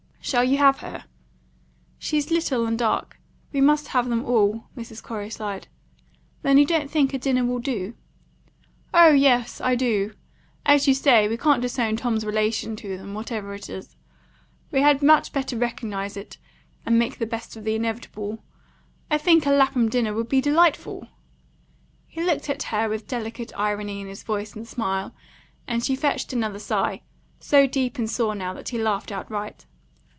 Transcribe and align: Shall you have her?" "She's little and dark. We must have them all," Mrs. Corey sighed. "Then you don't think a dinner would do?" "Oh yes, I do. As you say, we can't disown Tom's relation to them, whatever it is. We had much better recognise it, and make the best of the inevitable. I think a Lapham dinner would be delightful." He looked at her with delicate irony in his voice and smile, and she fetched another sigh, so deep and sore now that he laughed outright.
Shall 0.23 0.43
you 0.43 0.59
have 0.59 0.79
her?" 0.81 1.05
"She's 1.97 2.29
little 2.31 2.65
and 2.67 2.77
dark. 2.77 3.19
We 3.51 3.59
must 3.59 3.87
have 3.89 4.07
them 4.07 4.23
all," 4.23 4.65
Mrs. 4.77 5.01
Corey 5.03 5.31
sighed. 5.31 5.67
"Then 6.43 6.57
you 6.59 6.65
don't 6.65 6.91
think 6.91 7.13
a 7.13 7.17
dinner 7.17 7.43
would 7.43 7.63
do?" 7.63 7.95
"Oh 8.93 9.09
yes, 9.09 9.59
I 9.59 9.73
do. 9.75 10.13
As 10.63 10.87
you 10.87 10.93
say, 10.93 11.27
we 11.27 11.35
can't 11.37 11.61
disown 11.61 11.95
Tom's 11.97 12.23
relation 12.23 12.75
to 12.77 12.97
them, 12.99 13.13
whatever 13.15 13.55
it 13.55 13.67
is. 13.67 13.95
We 14.71 14.81
had 14.81 15.01
much 15.01 15.33
better 15.33 15.57
recognise 15.57 16.15
it, 16.15 16.37
and 16.85 16.99
make 16.99 17.17
the 17.17 17.25
best 17.25 17.57
of 17.57 17.63
the 17.63 17.73
inevitable. 17.75 18.43
I 19.09 19.17
think 19.17 19.45
a 19.45 19.49
Lapham 19.49 19.89
dinner 19.89 20.13
would 20.13 20.29
be 20.29 20.39
delightful." 20.39 21.07
He 22.07 22.21
looked 22.23 22.47
at 22.47 22.61
her 22.63 22.87
with 22.87 23.07
delicate 23.07 23.51
irony 23.57 23.99
in 24.01 24.07
his 24.07 24.21
voice 24.23 24.55
and 24.55 24.67
smile, 24.67 25.13
and 25.67 25.83
she 25.83 25.95
fetched 25.95 26.31
another 26.31 26.59
sigh, 26.59 27.01
so 27.39 27.65
deep 27.65 27.97
and 27.97 28.09
sore 28.09 28.35
now 28.35 28.53
that 28.53 28.69
he 28.69 28.77
laughed 28.77 29.11
outright. 29.11 29.65